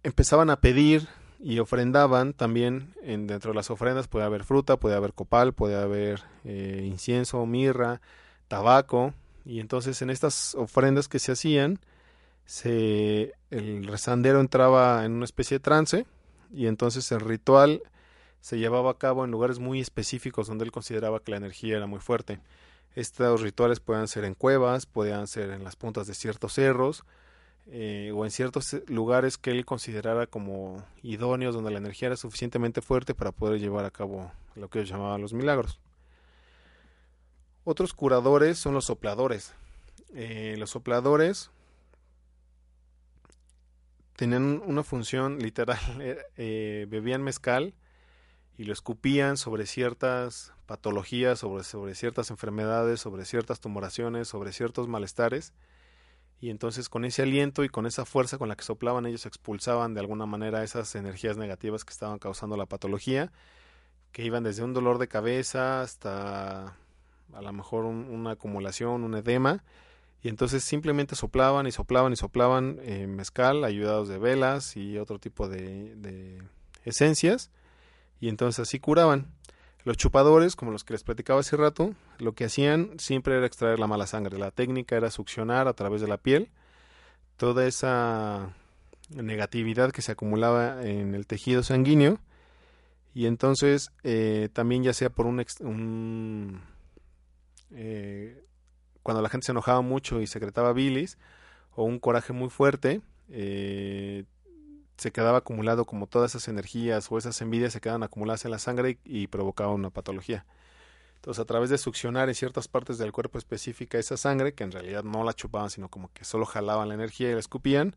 [0.03, 1.09] empezaban a pedir
[1.40, 5.77] y ofrendaban también en, dentro de las ofrendas puede haber fruta, puede haber copal, puede
[5.77, 8.01] haber eh, incienso, mirra,
[8.49, 9.12] tabaco,
[9.45, 11.79] y entonces en estas ofrendas que se hacían,
[12.47, 16.07] se, el rezandero entraba en una especie de trance
[16.53, 17.83] y entonces el ritual
[18.41, 21.87] se llevaba a cabo en lugares muy específicos donde él consideraba que la energía era
[21.87, 22.41] muy fuerte.
[22.95, 27.05] Estos rituales podían ser en cuevas, podían ser en las puntas de ciertos cerros
[27.67, 32.83] eh, o en ciertos lugares que él considerara como idóneos donde la energía era suficientemente
[32.83, 35.81] fuerte para poder llevar a cabo lo que ellos llamaban los milagros.
[37.64, 39.55] Otros curadores son los sopladores.
[40.14, 41.50] Eh, los sopladores
[44.16, 45.79] tenían una función literal,
[46.37, 47.74] eh, bebían mezcal
[48.57, 54.87] y lo escupían sobre ciertas patologías, sobre, sobre ciertas enfermedades, sobre ciertas tumoraciones, sobre ciertos
[54.87, 55.55] malestares.
[56.40, 59.94] Y entonces con ese aliento y con esa fuerza con la que soplaban ellos expulsaban
[59.94, 63.33] de alguna manera esas energías negativas que estaban causando la patología,
[64.12, 66.77] que iban desde un dolor de cabeza hasta
[67.35, 69.64] a lo mejor una acumulación, un edema,
[70.23, 75.18] y entonces simplemente soplaban y soplaban y soplaban eh, mezcal ayudados de velas y otro
[75.18, 76.42] tipo de, de
[76.85, 77.51] esencias
[78.20, 79.27] y entonces así curaban.
[79.85, 83.79] Los chupadores, como los que les platicaba hace rato, lo que hacían siempre era extraer
[83.79, 84.38] la mala sangre.
[84.38, 86.49] La técnica era succionar a través de la piel
[87.37, 88.55] toda esa
[89.11, 92.18] negatividad que se acumulaba en el tejido sanguíneo
[93.12, 96.62] y entonces eh, también ya sea por un, un
[97.75, 98.45] eh,
[99.03, 101.19] cuando la gente se enojaba mucho y secretaba bilis
[101.75, 104.25] o un coraje muy fuerte, eh,
[104.97, 108.59] se quedaba acumulado como todas esas energías o esas envidias se quedaban acumuladas en la
[108.59, 110.47] sangre y, provocaban una patología.
[111.17, 114.73] Entonces, a través de succionar en ciertas partes del cuerpo específica esa sangre, que en
[114.73, 117.97] realidad no la chupaban, sino como que solo jalaban la energía y la escupían,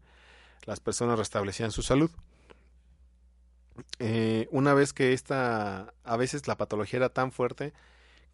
[0.65, 2.09] las personas restablecían su salud.
[3.99, 7.73] Eh, una vez que esta, a veces la patología era tan fuerte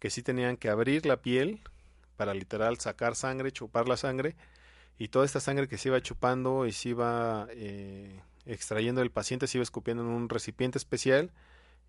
[0.04, 1.62] que sí tenían que abrir la piel
[2.18, 4.36] para literal sacar sangre, chupar la sangre
[4.98, 9.46] y toda esta sangre que se iba chupando y se iba eh, extrayendo del paciente
[9.46, 11.30] se iba escupiendo en un recipiente especial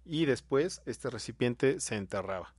[0.05, 2.53] y después este recipiente se enterraba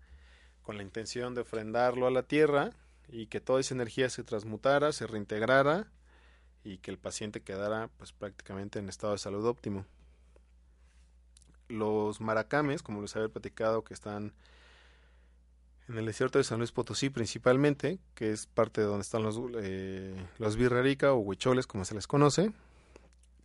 [0.60, 2.68] con la intención de ofrendarlo a la tierra
[3.08, 5.90] y que toda esa energía se transmutara, se reintegrara
[6.64, 9.86] y que el paciente quedara pues prácticamente en estado de salud óptimo.
[11.68, 14.34] Los maracames, como les había platicado, que están
[15.88, 19.40] en el desierto de San Luis Potosí principalmente, que es parte de donde están los,
[19.58, 22.52] eh, los birrarica o huicholes, como se les conoce,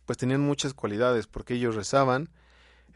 [0.06, 2.30] pues tenían muchas cualidades, porque ellos rezaban,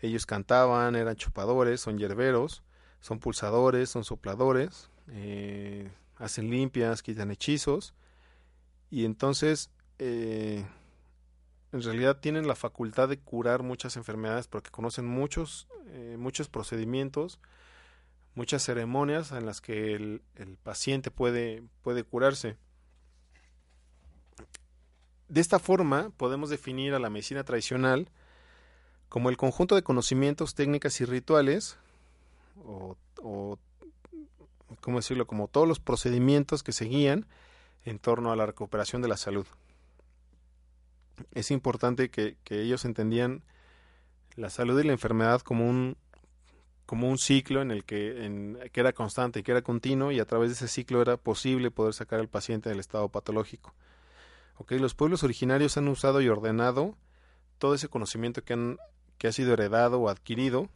[0.02, 2.64] ellos cantaban, eran chupadores, son yerberos,
[3.00, 7.94] son pulsadores, son sopladores, eh, hacen limpias, quitan hechizos,
[8.90, 10.66] y entonces eh,
[11.70, 15.68] en realidad tienen la facultad de curar muchas enfermedades porque conocen muchos,
[16.18, 17.40] muchos procedimientos,
[18.37, 20.22] muchas ceremonias en las que el,
[20.62, 22.57] paciente puede, puede curarse.
[25.29, 28.09] De esta forma podemos definir a la medicina tradicional
[29.09, 31.79] como el conjunto de conocimientos, técnicas y rituales,
[32.64, 33.59] o, o
[34.81, 37.27] ¿cómo decirlo?, como todos los procedimientos que seguían
[37.85, 39.46] en torno a la recuperación de la salud.
[41.33, 43.42] Es importante que ellos entendían
[44.35, 45.96] la salud y la enfermedad como un,
[46.87, 50.20] como un ciclo en el que, en, que era constante y que era continuo y
[50.20, 53.75] a través de ese ciclo era posible poder sacar al paciente del estado patológico.
[54.59, 56.96] Okay, los pueblos originarios han usado y ordenado
[57.59, 58.79] todo ese conocimiento que, han,
[59.18, 60.68] que ha sido heredado o adquirido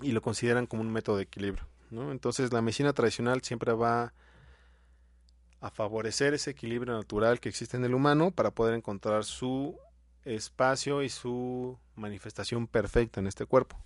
[0.00, 1.66] y lo consideran como un método de equilibrio.
[1.90, 4.14] Entonces la medicina tradicional siempre va
[5.60, 9.76] a favorecer ese equilibrio natural que existe en el humano para poder encontrar su
[10.24, 13.76] espacio y su manifestación perfecta en este cuerpo.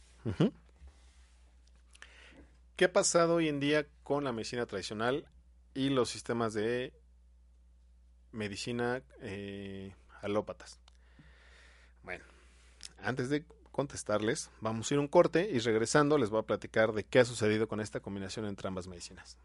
[2.77, 5.27] ¿Qué ha pasado hoy en día con la medicina tradicional
[5.73, 6.93] y los sistemas de
[8.33, 10.79] medicina eh, alópatas?
[12.03, 12.27] Bueno,
[12.99, 17.05] antes de contestarles, vamos a ir un corte y regresando les voy a platicar de
[17.05, 19.39] qué ha sucedido con esta combinación entre ambas medicinas.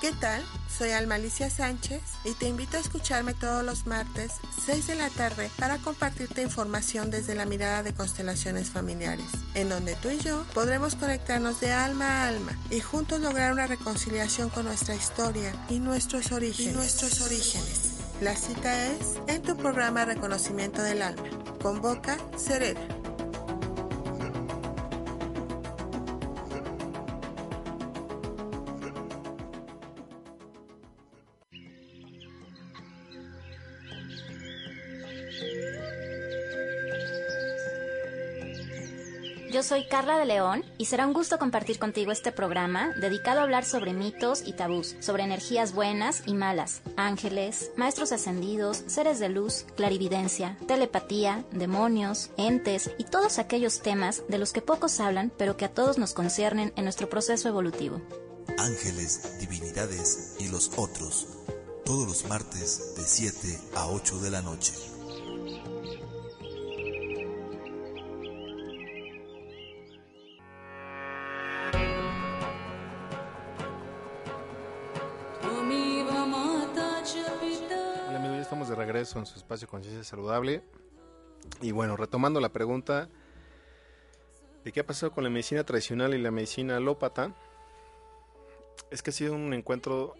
[0.00, 0.42] ¿Qué tal?
[0.66, 4.32] Soy Almalicia Sánchez y te invito a escucharme todos los martes,
[4.64, 9.96] 6 de la tarde, para compartirte información desde la mirada de constelaciones familiares, en donde
[9.96, 14.64] tú y yo podremos conectarnos de alma a alma y juntos lograr una reconciliación con
[14.64, 16.72] nuestra historia y nuestros orígenes.
[16.72, 17.90] Y nuestros orígenes.
[18.22, 21.24] La cita es en tu programa Reconocimiento del Alma.
[21.60, 22.99] Convoca Cereda.
[39.70, 43.64] Soy Carla de León y será un gusto compartir contigo este programa dedicado a hablar
[43.64, 49.66] sobre mitos y tabús, sobre energías buenas y malas, ángeles, maestros ascendidos, seres de luz,
[49.76, 55.66] clarividencia, telepatía, demonios, entes y todos aquellos temas de los que pocos hablan pero que
[55.66, 58.00] a todos nos conciernen en nuestro proceso evolutivo.
[58.58, 61.28] Ángeles, divinidades y los otros,
[61.84, 63.36] todos los martes de 7
[63.76, 64.89] a 8 de la noche.
[79.10, 80.62] Regreso en su espacio Conciencia Saludable.
[81.60, 83.08] Y bueno, retomando la pregunta
[84.64, 87.34] de qué ha pasado con la medicina tradicional y la medicina alópata,
[88.90, 90.14] es que ha sido un encuentro,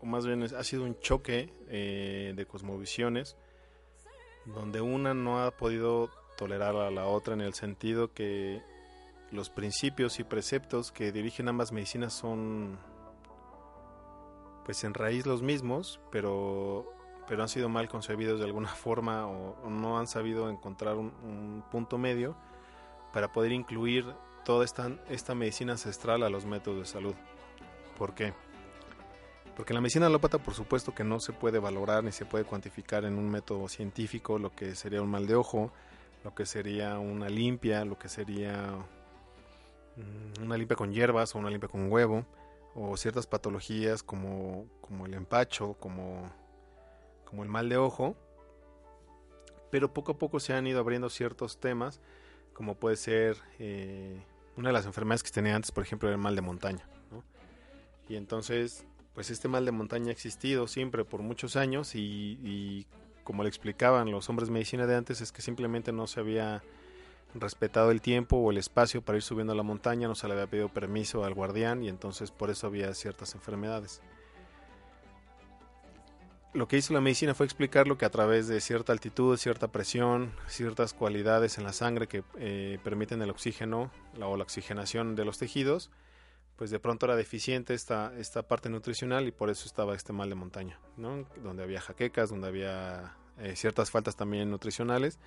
[0.00, 3.36] o más bien ha sido un choque eh, de cosmovisiones,
[4.44, 8.62] donde una no ha podido tolerar a la otra en el sentido que
[9.30, 12.78] los principios y preceptos que dirigen ambas medicinas son
[14.64, 16.99] pues en raíz los mismos, pero,
[17.30, 21.64] pero han sido mal concebidos de alguna forma o, no han sabido encontrar un, un,
[21.70, 22.34] punto medio
[23.12, 24.04] para poder incluir
[24.44, 27.14] toda esta, esta medicina ancestral a los métodos de salud.
[27.96, 28.34] ¿Por qué?
[29.54, 33.04] Porque la medicina alópata por supuesto que no se puede valorar ni se puede cuantificar
[33.04, 35.70] en un método científico lo que sería un mal de ojo,
[36.24, 38.74] lo que sería una limpia, lo que sería
[40.42, 42.24] una limpia con hierbas o una limpia con huevo
[42.74, 46.28] o ciertas patologías como, como el empacho, como,
[47.30, 48.16] como el mal de ojo,
[49.70, 52.00] pero poco a poco se han ido abriendo ciertos temas,
[52.52, 54.20] como puede ser eh,
[54.56, 56.86] una de las enfermedades que tenía antes, por ejemplo, era el mal de montaña.
[58.08, 62.86] Y entonces, pues este mal de montaña ha existido siempre por muchos años y, y
[63.22, 66.64] como le explicaban los hombres de medicina de antes, es que simplemente no se había
[67.34, 70.32] respetado el tiempo o el espacio para ir subiendo a la montaña, no se le
[70.32, 74.02] había pedido permiso al guardián y entonces por eso había ciertas enfermedades.
[76.52, 80.32] Lo que hizo la medicina fue explicarlo que a través de cierta altitud, cierta presión,
[80.48, 85.24] ciertas cualidades en la sangre que eh, permiten el oxígeno la, o la oxigenación de
[85.24, 85.92] los tejidos,
[86.56, 90.28] pues de pronto era deficiente esta, esta parte nutricional y por eso estaba este mal
[90.28, 91.24] de montaña, ¿no?
[91.40, 95.20] donde había jaquecas, donde había eh, ciertas faltas también nutricionales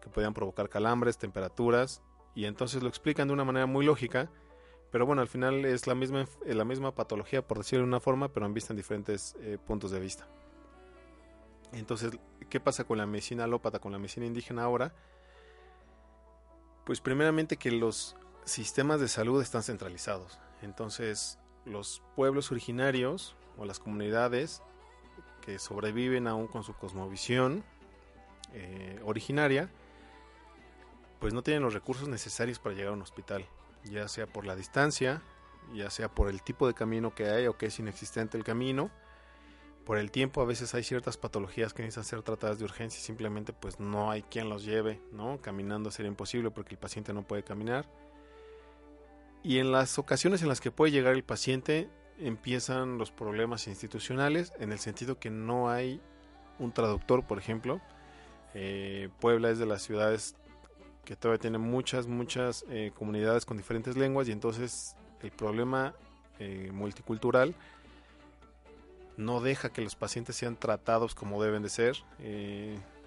[0.00, 2.00] que podían provocar calambres, temperaturas,
[2.34, 4.30] y entonces lo explican de una manera muy lógica,
[4.92, 8.28] pero bueno, al final es la misma, la misma patología, por decirlo de una forma,
[8.28, 10.28] pero en vista en diferentes eh, puntos de vista.
[11.72, 12.18] Entonces,
[12.48, 14.94] ¿qué pasa con la medicina alópata, con la medicina indígena ahora?
[16.84, 20.38] Pues primeramente que los sistemas de salud están centralizados.
[20.62, 24.62] Entonces, los pueblos originarios o las comunidades
[25.42, 27.64] que sobreviven aún con su cosmovisión
[28.52, 29.70] eh, originaria,
[31.18, 33.46] pues no tienen los recursos necesarios para llegar a un hospital,
[33.84, 35.22] ya sea por la distancia,
[35.74, 38.90] ya sea por el tipo de camino que hay o que es inexistente el camino,
[39.84, 43.02] por el tiempo a veces hay ciertas patologías que necesitan ser tratadas de urgencia y
[43.02, 45.40] simplemente pues no hay quien los lleve, ¿no?
[45.40, 47.86] Caminando sería imposible porque el paciente no puede caminar.
[49.42, 54.52] Y en las ocasiones en las que puede llegar el paciente empiezan los problemas institucionales
[54.58, 56.00] en el sentido que no hay
[56.58, 57.80] un traductor, por ejemplo.
[58.54, 60.36] Eh, Puebla es de las ciudades
[61.04, 65.94] que todavía tiene muchas, muchas eh, comunidades con diferentes lenguas y entonces el problema
[66.38, 67.54] eh, multicultural
[69.20, 71.96] no deja que los pacientes sean tratados como deben de ser,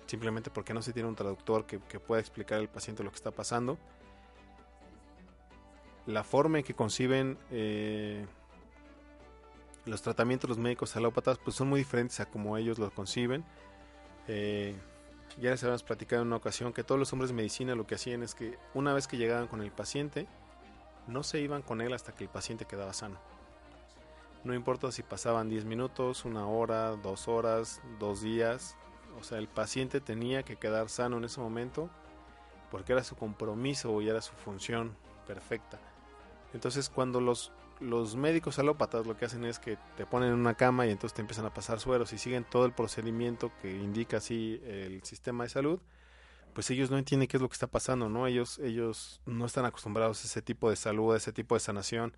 [0.06, 3.32] simplemente porque no se tiene un traductor que, pueda explicar al paciente lo que está
[3.32, 3.78] pasando.
[6.06, 7.38] La forma en que conciben
[9.86, 13.44] los tratamientos los médicos alópatas pues son muy diferentes a como ellos los conciben.
[14.28, 14.76] Eh,
[15.42, 17.96] ya les habíamos platicado en una ocasión que todos los hombres de medicina lo que
[17.96, 20.28] hacían es que una vez que llegaban con el paciente,
[21.08, 23.33] no se iban con él hasta que el paciente quedaba sano.
[24.44, 28.76] No importa si pasaban 10 minutos, una hora, dos horas, dos días.
[29.20, 31.90] O sea, el paciente tenía que quedar sano en ese momento
[32.72, 34.96] porque era su compromiso y era su función
[35.28, 35.80] perfecta.
[36.54, 40.56] Entonces cuando los los médicos alópatas lo que hacen es que te ponen en una
[40.56, 44.18] cama y entonces te empiezan a pasar sueros y siguen todo el procedimiento que indica
[44.18, 45.80] así el sistema de salud,
[46.54, 48.28] pues ellos no entienden qué es lo que está pasando, ¿no?
[48.28, 52.16] Ellos, ellos no están acostumbrados a ese tipo de salud, a ese tipo de sanación,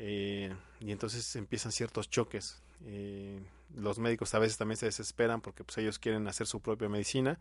[0.00, 2.62] eh, y entonces empiezan ciertos choques.
[2.84, 3.42] Eh,
[3.74, 7.38] los médicos a veces también se desesperan porque pues ellos quieren hacer su propia medicina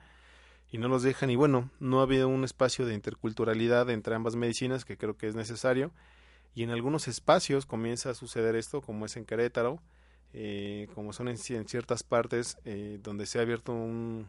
[0.71, 4.35] y no los dejan y bueno, no ha habido un espacio de interculturalidad entre ambas
[4.35, 5.91] medicinas que creo que es necesario
[6.55, 9.79] y en algunos espacios comienza a suceder esto, como es en Querétaro,
[10.33, 14.27] eh, como son en, ciertas partes eh, donde se ha abierto un,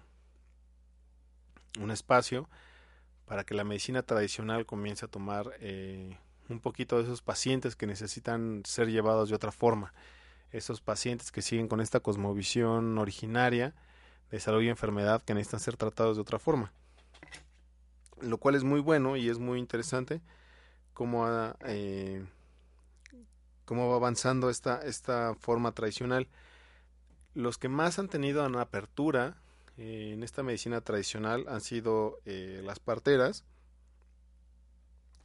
[1.81, 2.49] un espacio
[3.25, 6.19] para que la medicina tradicional comience a tomar eh,
[6.49, 9.93] un poquito de esos pacientes que necesitan ser llevados de otra forma,
[10.51, 13.75] esos pacientes que siguen con esta cosmovisión originaria
[14.31, 16.73] de salud y enfermedad que necesitan ser tratados de otra forma.
[18.21, 20.21] Lo cual es muy bueno y es muy interesante
[20.93, 21.27] cómo,
[21.65, 22.27] eh,
[23.65, 26.29] cómo va avanzando esta, esta forma tradicional.
[27.35, 29.37] Los que más han tenido una apertura
[29.77, 33.45] eh, en esta medicina tradicional han sido eh, las parteras.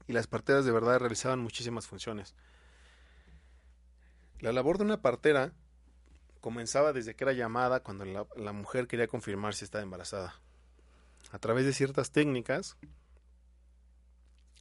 [0.08, 2.36] Y las parteras de verdad realizaban muchísimas funciones.
[4.40, 5.54] La labor de una partera
[6.42, 10.42] comenzaba desde que era llamada cuando la, mujer quería confirmar si estaba embarazada.
[11.32, 12.76] A través de ciertas técnicas,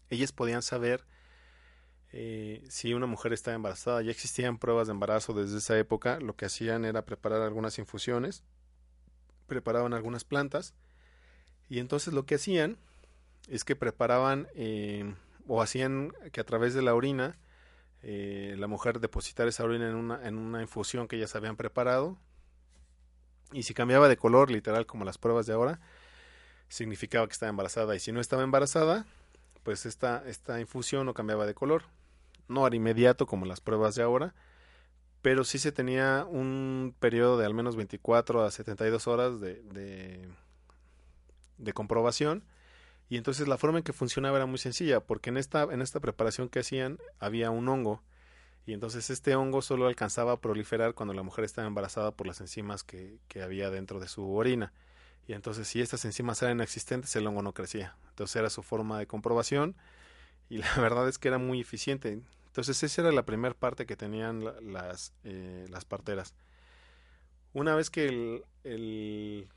[0.08, 1.04] ellas podían saber
[2.12, 4.02] eh, si una mujer estaba embarazada.
[4.02, 6.20] Ya existían pruebas de embarazo desde esa época.
[6.20, 8.44] Lo que hacían era preparar algunas infusiones,
[9.48, 10.74] preparaban algunas plantas
[11.72, 12.76] y entonces lo que hacían
[13.48, 15.14] es que preparaban eh,
[15.46, 17.38] o hacían que a través de la orina
[18.02, 22.18] eh, la mujer depositara esa orina en una, en una infusión que ellas habían preparado
[23.52, 25.80] y si cambiaba de color, literal como las pruebas de ahora,
[26.68, 29.06] significaba que estaba embarazada y si no estaba embarazada,
[29.62, 31.84] pues esta, esta infusión no cambiaba de color.
[32.48, 34.34] No era inmediato como las pruebas de ahora,
[35.20, 40.26] pero sí se tenía un periodo de al menos 24 a 72 horas de,
[41.58, 42.44] de comprobación.
[43.08, 46.00] Y entonces la forma en que funcionaba era muy sencilla, porque en esta, en esta
[46.00, 48.02] preparación que hacían había un hongo.
[48.64, 52.40] Y entonces este hongo solo alcanzaba a proliferar cuando la mujer estaba embarazada por las
[52.40, 54.72] enzimas que, que había dentro de su orina
[55.26, 57.96] y entonces si estas enzimas eran existentes el hongo no crecía.
[58.10, 59.76] Entonces era su forma de comprobación
[60.48, 62.20] y la verdad es que era muy eficiente.
[62.46, 66.34] Entonces esa era la primera parte que tenían las, eh, las parteras.
[67.54, 69.48] Una vez que el, el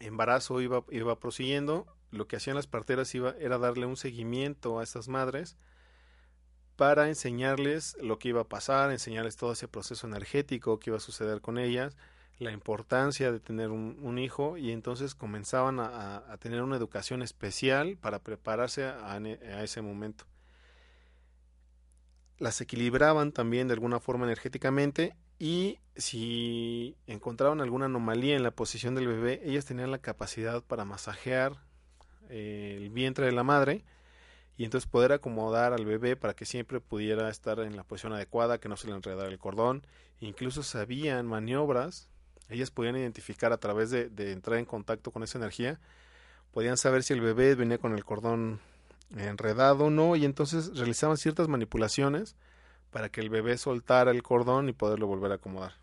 [0.00, 4.82] embarazo iba, iba prosiguiendo, lo que hacían las parteras iba, era darle un seguimiento a
[4.82, 5.56] estas madres
[6.76, 11.00] para enseñarles lo que iba a pasar, enseñarles todo ese proceso energético que iba a
[11.00, 11.96] suceder con ellas,
[12.38, 18.20] la importancia de tener un, hijo y entonces comenzaban a, tener una educación especial para
[18.20, 20.24] prepararse a, a, ese momento.
[22.38, 28.94] Las equilibraban también de alguna forma energéticamente y si encontraban alguna anomalía en la posición
[28.94, 31.56] del bebé, ellas tenían la capacidad para masajear
[32.28, 33.84] eh, el vientre de la madre
[34.56, 38.58] y entonces poder acomodar al bebé para que siempre pudiera estar en la posición adecuada,
[38.58, 39.84] que no se le enredara el cordón.
[40.20, 42.10] Incluso sabían maniobras
[42.50, 45.78] ellas podían identificar a través de, entrar en contacto con esa energía,
[46.52, 48.60] podían saber si el bebé venía con el cordón
[49.16, 52.36] enredado o no, y entonces realizaban ciertas manipulaciones
[52.90, 55.74] para que el bebé soltara el cordón y poderlo volver a acomodar.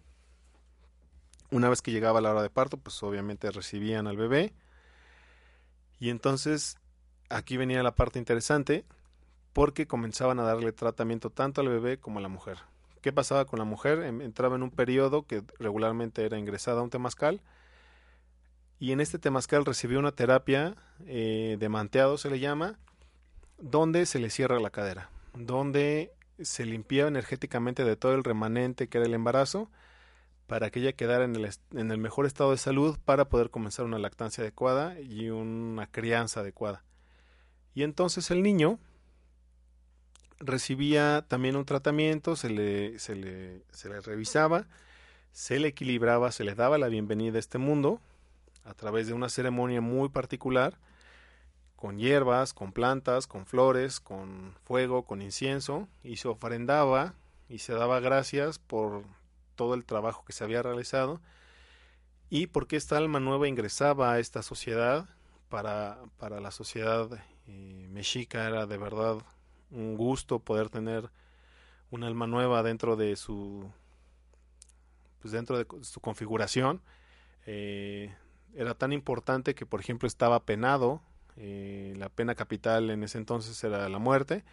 [1.49, 4.53] Una vez que llegaba la hora de parto, pues obviamente recibían al bebé.
[5.99, 6.78] Y entonces
[7.30, 8.86] aquí venía la parte interesante,
[9.53, 12.60] porque comenzaban a darle tratamiento tanto al bebé como a la mujer.
[13.01, 14.03] ¿Qué pasaba con la mujer?
[14.03, 17.41] Em, entraba en un periodo que regularmente era ingresada a un temazcal
[18.80, 22.78] y en este temazcal recibió una terapia eh, de manteado, se le llama,
[23.58, 28.98] donde se le cierra la cadera, donde se limpiaba energéticamente de todo el remanente que
[28.98, 29.70] era el embarazo
[30.48, 33.86] para que ella quedara en el, en el mejor estado de salud para poder comenzar
[33.86, 36.84] una lactancia adecuada y una crianza adecuada.
[37.74, 38.80] Y entonces el niño
[40.40, 44.68] recibía también un tratamiento, se le, se le, se le revisaba,
[45.32, 48.00] se le equilibraba, se le daba la bienvenida a este mundo
[48.64, 50.78] a través de una ceremonia muy particular,
[51.78, 57.13] con hierbas, con plantas, con flores, con fuego, con incienso, y se ofrendaba
[57.47, 59.03] y se daba gracias por
[59.55, 61.21] todo el trabajo que se había realizado
[62.30, 65.07] y porque esta alma nueva ingresaba a esta sociedad
[65.49, 67.09] para, para la sociedad
[67.47, 68.47] eh, mexica.
[68.47, 69.17] Era de verdad
[69.71, 71.09] un gusto poder tener
[71.89, 73.71] un alma nueva dentro de su
[75.19, 76.82] pues dentro de su configuración.
[77.45, 78.13] Eh,
[78.55, 81.01] era tan importante que por ejemplo estaba penado
[81.38, 84.44] eh, la pena capital en ese entonces era la muerte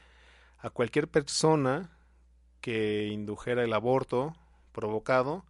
[0.58, 1.90] a cualquier persona
[2.60, 4.34] que indujera el aborto
[4.72, 5.44] provocado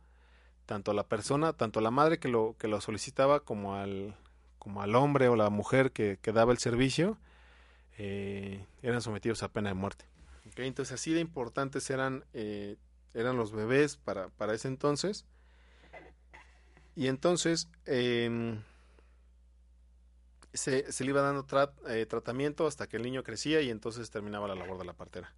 [0.67, 4.17] tanto a la persona tanto a la madre que lo que lo solicitaba como al
[4.65, 7.19] como al hombre o la mujer que, daba el servicio
[7.99, 10.07] eh, eran sometidos a pena de muerte.
[10.57, 12.77] Entonces así de importantes eran, eh,
[13.13, 15.27] eran los bebés para, para ese entonces.
[16.97, 18.63] Y entonces em,
[20.55, 21.47] se, le iba dando
[21.89, 25.33] eh, tratamiento hasta que el niño crecía y entonces terminaba la labor de la partera.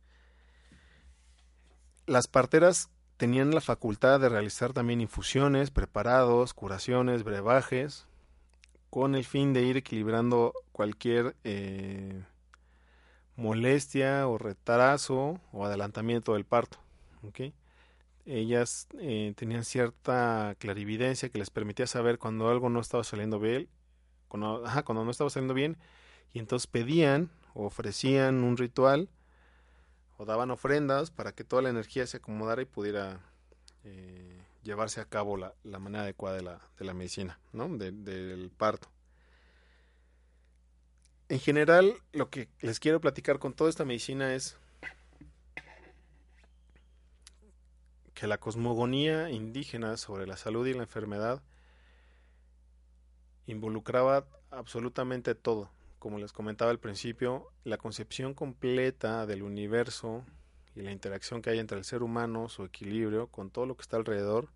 [2.06, 8.06] Las parteras tenían la facultad de realizar también infusiones, preparados, curaciones, brebajes,
[8.90, 12.22] con el fin de ir equilibrando cualquier eh,
[13.34, 16.78] molestia o retraso o adelantamiento del parto.
[18.24, 23.68] Ellas eh, tenían cierta clarividencia que les permitía saber cuando algo no estaba saliendo bien,
[24.28, 25.76] cuando, cuando no estaba saliendo bien,
[26.32, 29.08] y entonces pedían o ofrecían un ritual
[30.18, 33.20] o daban ofrendas para que toda la energía se acomodara y pudiera
[33.84, 37.68] eh, llevarse a cabo la, la, manera adecuada de la, de la medicina, ¿no?
[37.68, 38.88] del parto
[41.28, 44.56] en general, lo que les quiero platicar con toda esta medicina es
[48.14, 51.42] que la cosmogonía indígena sobre la salud y la enfermedad
[53.46, 55.70] involucraba absolutamente todo.
[55.98, 60.24] Como les comentaba al principio, la concepción completa del universo
[60.74, 63.82] y la interacción que hay entre el ser humano, su equilibrio con todo lo que
[63.82, 64.48] está alrededor,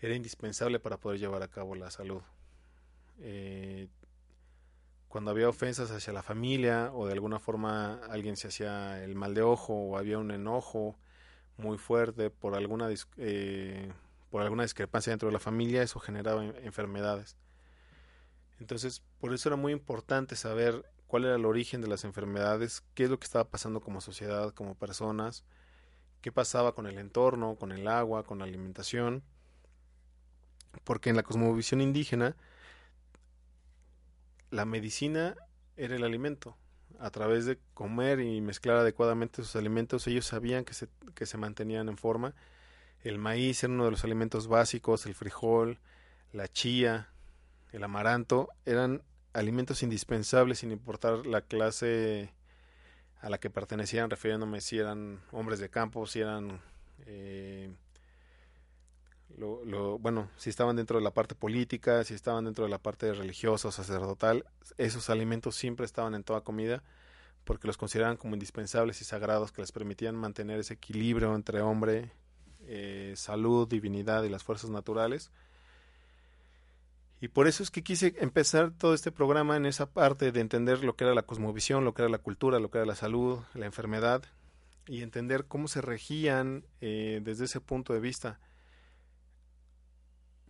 [0.00, 2.22] era indispensable para poder llevar a cabo la salud.
[3.20, 3.88] Eh,
[5.08, 9.34] cuando había ofensas hacia la familia o de alguna forma alguien se hacía el mal
[9.34, 10.96] de ojo o había un enojo
[11.56, 13.90] muy fuerte por alguna eh,
[14.30, 17.36] por alguna discrepancia dentro de la familia eso generaba enfermedades
[18.60, 23.04] entonces por eso era muy importante saber cuál era el origen de las enfermedades qué
[23.04, 25.44] es lo que estaba pasando como sociedad como personas
[26.20, 29.22] qué pasaba con el entorno con el agua con la alimentación
[30.84, 32.36] porque en la cosmovisión indígena
[34.50, 35.36] la medicina
[35.76, 36.56] era el alimento.
[36.98, 41.38] A través de comer y mezclar adecuadamente sus alimentos, ellos sabían que se, que se
[41.38, 42.34] mantenían en forma.
[43.02, 45.78] El maíz era uno de los alimentos básicos, el frijol,
[46.32, 47.10] la chía,
[47.72, 49.02] el amaranto, eran
[49.32, 52.32] alimentos indispensables sin importar la clase
[53.20, 56.60] a la que pertenecían, refiriéndome si eran hombres de campo, si eran
[57.06, 57.70] eh,
[59.36, 63.12] lo, bueno, si estaban dentro de la parte política, si estaban dentro de la parte
[63.12, 64.44] religiosa o sacerdotal,
[64.78, 66.82] esos alimentos siempre estaban en toda comida
[67.44, 72.10] porque los consideraban como indispensables y sagrados que les permitían mantener ese equilibrio entre hombre,
[72.66, 75.30] eh, salud, divinidad y las fuerzas naturales.
[77.20, 80.84] Y por eso es que quise empezar todo este programa en esa parte de entender
[80.84, 83.40] lo que era la cosmovisión, lo que era la cultura, lo que era la salud,
[83.54, 84.22] la enfermedad,
[84.86, 88.40] y entender cómo se regían eh, desde ese punto de vista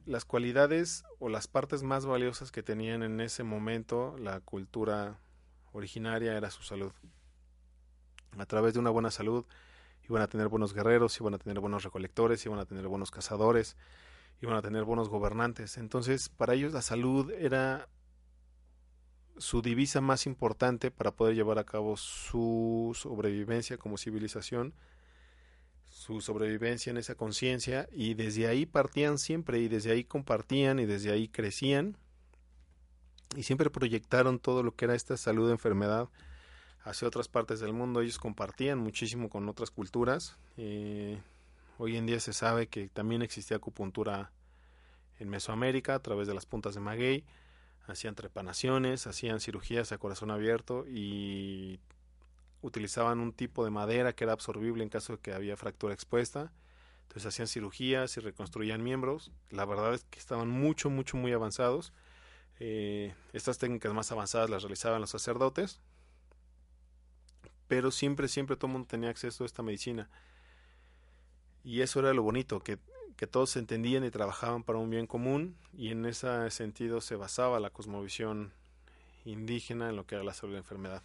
[0.09, 5.19] las cualidades o las partes más valiosas que tenían en ese momento la cultura
[5.73, 6.93] originaria era su salud.
[8.39, 9.45] A través de una buena salud
[10.09, 13.77] iban a tener buenos guerreros, iban a tener buenos recolectores, iban a tener buenos cazadores,
[14.41, 15.79] iban a tener buenos gobernantes.
[15.79, 17.89] Entonces, para ellos la salud era
[19.39, 24.75] su divisa más importante para poder llevar a cabo su sobrevivencia como civilización
[25.91, 30.87] su sobrevivencia en esa conciencia y desde ahí partían siempre y desde ahí compartían y
[30.87, 31.97] desde ahí crecían
[33.37, 36.09] y siempre proyectaron todo lo que era esta salud enfermedad
[36.83, 41.21] hacia otras partes del mundo ellos compartían muchísimo con otras culturas eh,
[41.81, 44.33] Hoy en día se sabe que también existía acupuntura
[45.21, 47.25] en Mesoamérica a través de las puntas de maguey.
[47.87, 51.79] Hacían trepanaciones, hacían cirugías a corazón abierto y
[52.63, 56.53] utilizaban un tipo de madera que era absorbible en caso de que había fractura expuesta.
[57.03, 59.31] Entonces hacían cirugías y reconstruían miembros.
[59.51, 61.93] La verdad es que estaban mucho, mucho, muy avanzados.
[62.59, 65.79] Eh, estas técnicas más avanzadas las realizaban los sacerdotes.
[67.69, 70.11] Pero siempre, siempre todo el mundo tenía acceso a esta medicina.
[71.69, 72.79] Y eso era lo bonito, que,
[73.19, 75.55] que todos se entendían y trabajaban para un bien común.
[75.77, 78.55] Y en ese sentido se basaba la cosmovisión
[79.27, 81.03] indígena en lo que era la salud y la enfermedad.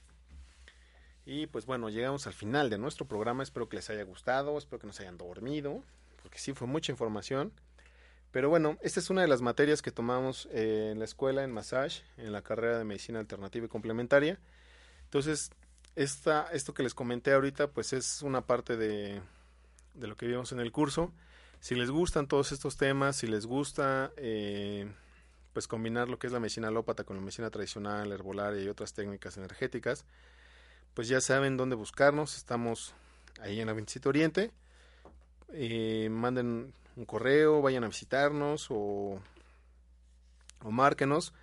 [1.26, 3.44] Y pues bueno, llegamos al final de nuestro programa.
[3.44, 5.84] Espero que les haya gustado, espero que no se hayan dormido,
[6.22, 7.52] porque sí fue mucha información.
[8.32, 11.52] Pero bueno, esta es una de las materias que tomamos eh, en la escuela, en
[11.52, 14.40] Massage, en la carrera de Medicina Alternativa y Complementaria.
[15.04, 15.52] Entonces,
[15.98, 19.22] esta, esto que les comenté ahorita, pues es una parte de,
[19.94, 21.12] de lo que vimos en el curso.
[21.60, 24.92] Si les gustan todos estos temas, si les gusta eh,
[25.54, 28.94] pues combinar lo que es la medicina alópata con la medicina tradicional, herbolaria y otras
[28.94, 30.06] técnicas energéticas,
[30.94, 32.36] pues ya saben dónde buscarnos.
[32.36, 32.94] Estamos
[33.42, 34.52] ahí en la 27 Oriente.
[35.54, 39.20] Eh, manden un correo, vayan a visitarnos o,
[40.64, 41.34] o márquenos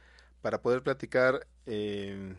[0.42, 2.34] para poder platicar eh,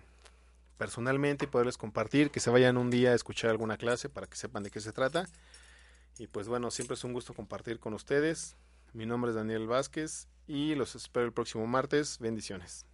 [0.77, 4.35] personalmente y poderles compartir, que se vayan un día a escuchar alguna clase para que
[4.35, 5.27] sepan de qué se trata.
[6.21, 8.55] Y pues bueno, siempre es un gusto compartir con ustedes.
[8.93, 12.19] Mi nombre es Daniel Vázquez y los espero el próximo martes.
[12.19, 12.85] Bendiciones.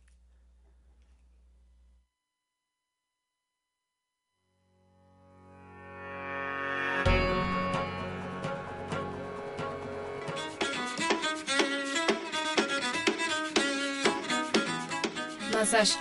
[15.51, 15.97] Massage.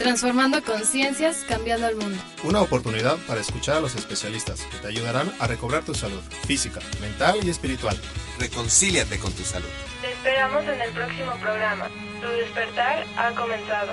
[0.00, 2.18] Transformando conciencias, cambiando el mundo.
[2.42, 6.80] Una oportunidad para escuchar a los especialistas que te ayudarán a recobrar tu salud física,
[7.02, 8.00] mental y espiritual.
[8.38, 9.68] Reconcíliate con tu salud.
[10.00, 11.88] Te esperamos en el próximo programa.
[12.22, 13.92] Tu despertar ha comenzado.